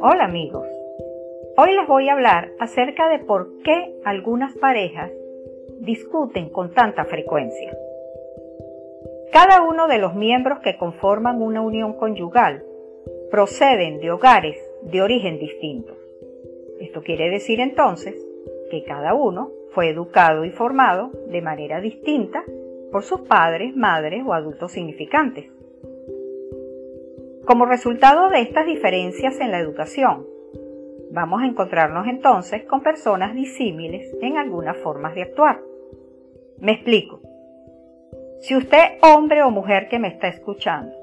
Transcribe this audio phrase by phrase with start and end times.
[0.00, 0.66] Hola amigos,
[1.56, 5.10] hoy les voy a hablar acerca de por qué algunas parejas
[5.80, 7.76] discuten con tanta frecuencia.
[9.32, 12.64] Cada uno de los miembros que conforman una unión conyugal
[13.30, 15.96] proceden de hogares de origen distintos.
[16.80, 18.14] Esto quiere decir entonces
[18.70, 22.44] que cada uno fue educado y formado de manera distinta
[22.92, 25.61] por sus padres, madres o adultos significantes.
[27.46, 30.24] Como resultado de estas diferencias en la educación,
[31.10, 35.60] vamos a encontrarnos entonces con personas disímiles en algunas formas de actuar.
[36.60, 37.20] Me explico.
[38.40, 40.94] Si usted, hombre o mujer que me está escuchando,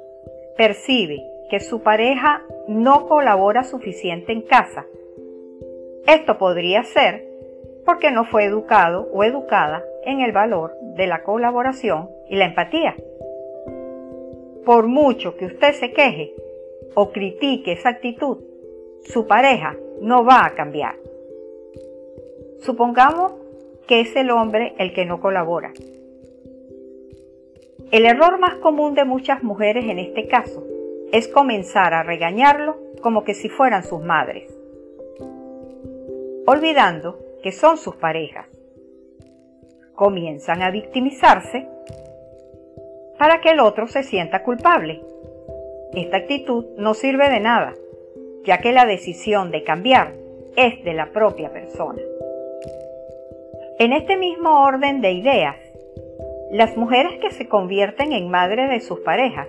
[0.57, 4.85] percibe que su pareja no colabora suficiente en casa,
[6.07, 7.27] esto podría ser
[7.85, 12.95] porque no fue educado o educada en el valor de la colaboración y la empatía
[14.69, 16.35] por mucho que usted se queje
[16.93, 18.37] o critique esa actitud,
[19.01, 20.95] su pareja no va a cambiar.
[22.59, 23.33] Supongamos
[23.87, 25.73] que es el hombre el que no colabora.
[27.91, 30.63] El error más común de muchas mujeres en este caso
[31.11, 34.55] es comenzar a regañarlo como que si fueran sus madres,
[36.45, 38.45] olvidando que son sus parejas.
[39.95, 41.67] Comienzan a victimizarse
[43.19, 45.01] para que el otro se sienta culpable.
[45.93, 47.75] Esta actitud no sirve de nada,
[48.45, 50.15] ya que la decisión de cambiar
[50.55, 52.01] es de la propia persona.
[53.77, 55.57] En este mismo orden de ideas,
[56.51, 59.47] las mujeres que se convierten en madres de sus parejas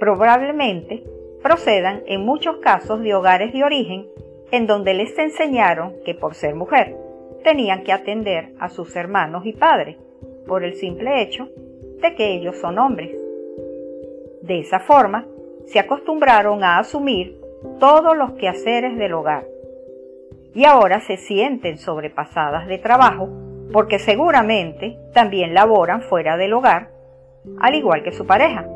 [0.00, 1.04] probablemente
[1.42, 4.06] procedan en muchos casos de hogares de origen
[4.50, 6.96] en donde les enseñaron que por ser mujer
[7.42, 9.96] tenían que atender a sus hermanos y padres
[10.46, 11.48] por el simple hecho
[12.12, 13.16] que ellos son hombres.
[14.42, 15.26] De esa forma,
[15.66, 17.40] se acostumbraron a asumir
[17.80, 19.46] todos los quehaceres del hogar
[20.54, 23.28] y ahora se sienten sobrepasadas de trabajo
[23.72, 26.90] porque seguramente también laboran fuera del hogar,
[27.60, 28.66] al igual que su pareja.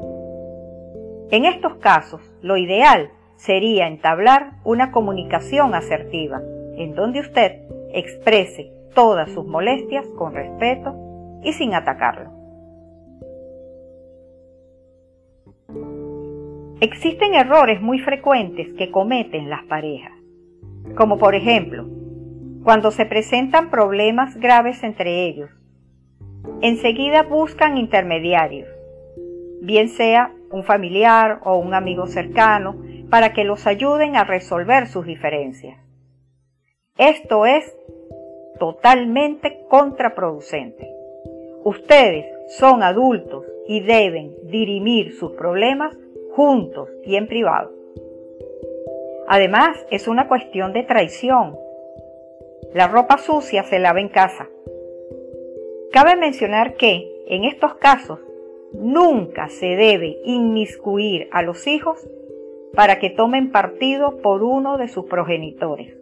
[1.30, 6.40] En estos casos, lo ideal sería entablar una comunicación asertiva,
[6.74, 7.60] en donde usted
[7.92, 10.94] exprese todas sus molestias con respeto
[11.44, 12.37] y sin atacarlo.
[16.80, 20.12] Existen errores muy frecuentes que cometen las parejas,
[20.96, 21.88] como por ejemplo,
[22.62, 25.50] cuando se presentan problemas graves entre ellos.
[26.62, 28.68] Enseguida buscan intermediarios,
[29.60, 32.76] bien sea un familiar o un amigo cercano,
[33.10, 35.80] para que los ayuden a resolver sus diferencias.
[36.96, 37.74] Esto es
[38.60, 40.88] totalmente contraproducente.
[41.64, 45.96] Ustedes son adultos y deben dirimir sus problemas
[46.38, 47.72] juntos y en privado.
[49.26, 51.56] Además, es una cuestión de traición.
[52.72, 54.48] La ropa sucia se lava en casa.
[55.90, 58.20] Cabe mencionar que, en estos casos,
[58.72, 62.08] nunca se debe inmiscuir a los hijos
[62.72, 65.92] para que tomen partido por uno de sus progenitores.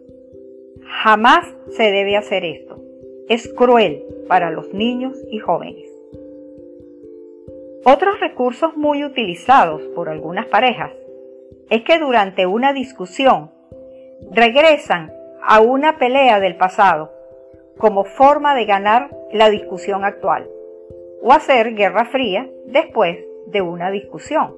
[1.01, 2.79] Jamás se debe hacer esto.
[3.27, 5.96] Es cruel para los niños y jóvenes.
[7.85, 10.91] Otros recursos muy utilizados por algunas parejas
[11.69, 13.51] es que durante una discusión
[14.31, 17.11] regresan a una pelea del pasado
[17.77, 20.49] como forma de ganar la discusión actual
[21.21, 23.17] o hacer guerra fría después
[23.47, 24.55] de una discusión.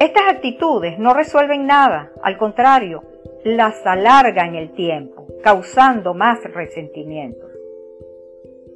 [0.00, 3.04] Estas actitudes no resuelven nada, al contrario,
[3.44, 7.51] las alargan el tiempo, causando más resentimientos.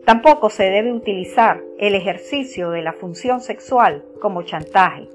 [0.06, 5.08] Tampoco se debe utilizar el ejercicio de la función sexual como chantaje.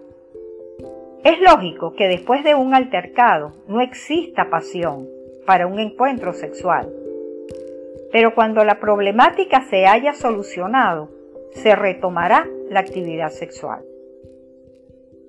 [1.24, 5.08] Es lógico que después de un altercado no exista pasión
[5.46, 6.92] para un encuentro sexual.
[8.12, 11.10] Pero cuando la problemática se haya solucionado,
[11.52, 13.86] se retomará la actividad sexual.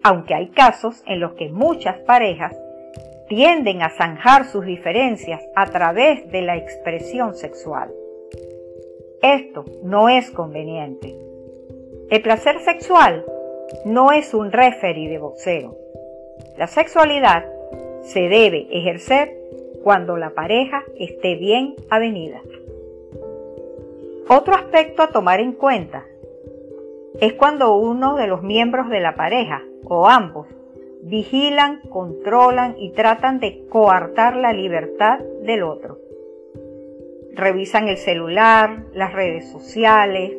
[0.02, 2.56] Aunque hay casos en los que muchas parejas
[3.28, 7.92] tienden a zanjar sus diferencias a través de la expresión sexual.
[9.22, 11.16] Esto no es conveniente.
[12.10, 13.24] El placer sexual
[13.84, 15.76] no es un referee de boxeo.
[16.58, 17.44] La sexualidad
[18.02, 19.38] se debe ejercer
[19.84, 22.40] cuando la pareja esté bien avenida.
[24.28, 26.04] Otro aspecto a tomar en cuenta
[27.20, 30.48] es cuando uno de los miembros de la pareja o ambos
[31.02, 35.98] vigilan, controlan y tratan de coartar la libertad del otro
[37.34, 40.32] revisan el celular, las redes sociales,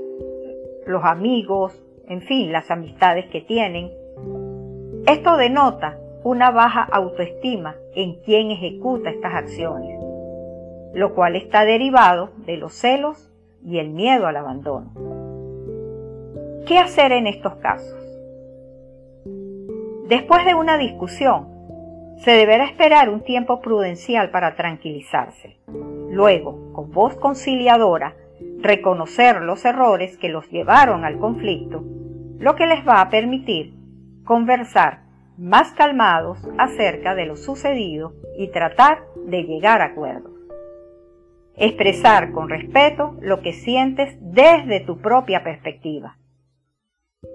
[0.86, 3.92] los amigos, en fin, las amistades que tienen.
[5.08, 10.00] Esto denota una baja autoestima en quien ejecuta estas acciones,
[10.94, 13.30] lo cual está derivado de los celos
[13.66, 14.92] y el miedo al abandono.
[16.66, 18.00] ¿Qué hacer en estos casos?
[20.08, 21.48] Después de una discusión,
[22.18, 25.58] se deberá esperar un tiempo prudencial para tranquilizarse.
[26.14, 28.16] Luego, con voz conciliadora,
[28.60, 31.84] reconocer los errores que los llevaron al conflicto,
[32.38, 33.74] lo que les va a permitir
[34.24, 35.02] conversar
[35.40, 40.32] más calmados acerca de lo sucedido y tratar de llegar a acuerdos.
[41.56, 46.20] Expresar con respeto lo que sientes desde tu propia perspectiva.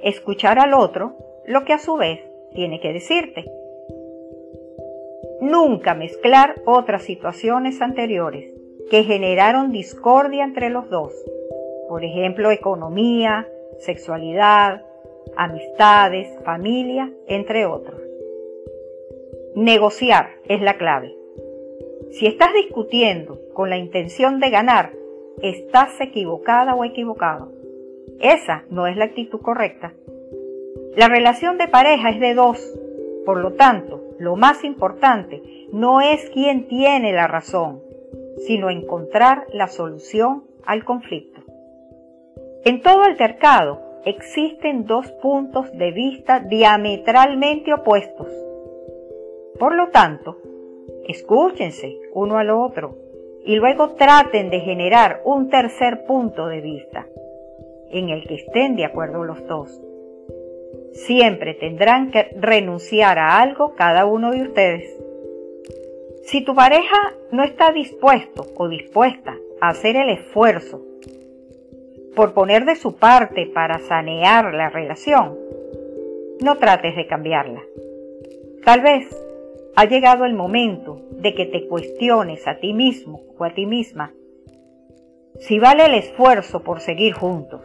[0.05, 1.17] Escuchar al otro
[1.49, 2.21] lo que a su vez
[2.55, 3.45] tiene que decirte.
[5.41, 8.58] Nunca mezclar otras situaciones anteriores
[8.90, 11.12] que generaron discordia entre los dos.
[11.88, 13.49] Por ejemplo, economía,
[13.79, 14.82] sexualidad,
[15.37, 18.00] amistades, familia, entre otros.
[19.55, 21.14] Negociar es la clave.
[22.12, 24.93] Si estás discutiendo con la intención de ganar,
[25.43, 27.52] estás equivocada o equivocado.
[28.20, 29.93] Esa no es la actitud correcta.
[30.96, 32.75] La relación de pareja es de dos.
[33.25, 35.43] Por lo tanto, lo más importante
[35.73, 37.82] no es quién tiene la razón,
[38.46, 41.43] sino encontrar la solución al conflicto.
[42.64, 48.29] En todo altercado existen dos puntos de vista diametralmente opuestos.
[49.58, 50.38] Por lo tanto,
[51.06, 52.96] escúchense uno al otro
[53.44, 57.06] y luego traten de generar un tercer punto de vista
[57.90, 59.82] en el que estén de acuerdo los dos.
[60.93, 65.08] Siempre tendrán que renunciar a algo cada uno de ustedes.
[66.31, 70.83] Si tu pareja no está dispuesto o dispuesta a hacer el esfuerzo
[72.15, 75.39] por poner de su parte para sanear la relación,
[76.45, 77.63] no trates de cambiarla.
[78.63, 79.09] Tal vez
[79.75, 84.13] ha llegado el momento de que te cuestiones a ti mismo o a ti misma
[85.41, 87.63] si vale el esfuerzo por seguir juntos.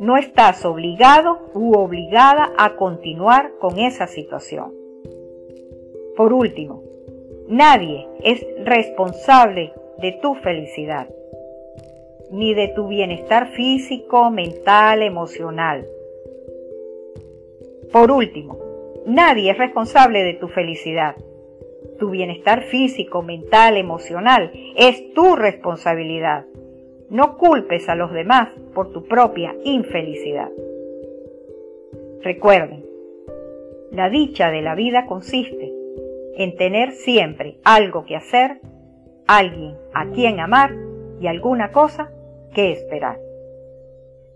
[0.00, 4.74] No estás obligado u obligada a continuar con esa situación.
[6.16, 6.85] Por último,
[7.48, 11.08] nadie es responsable de tu felicidad,
[12.30, 15.86] ni de tu bienestar físico, mental, emocional.
[17.92, 18.58] Por último,
[19.06, 21.16] nadie es responsable de tu felicidad.
[21.98, 26.44] Tu bienestar físico, mental, emocional es tu responsabilidad.
[27.08, 30.50] No culpes a los demás por tu propia infelicidad.
[32.22, 32.84] Recuerden,
[33.92, 35.75] la dicha de la vida consiste
[36.36, 38.60] en tener siempre algo que hacer,
[39.26, 40.74] alguien a quien amar
[41.20, 42.10] y alguna cosa
[42.54, 43.18] que esperar.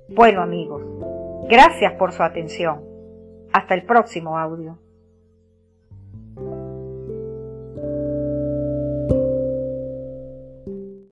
[0.08, 0.82] Bueno amigos,
[1.48, 2.84] gracias por su atención.
[3.52, 4.78] Hasta el próximo audio.